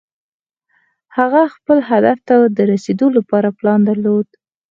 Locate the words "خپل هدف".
1.55-2.17